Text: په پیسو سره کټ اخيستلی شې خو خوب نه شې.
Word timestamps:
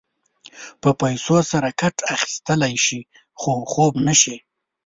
په 0.81 0.89
پیسو 1.01 1.37
سره 1.51 1.67
کټ 1.81 1.95
اخيستلی 2.15 2.75
شې 2.85 2.99
خو 3.39 3.51
خوب 3.71 3.93
نه 4.07 4.13
شې. 4.21 4.35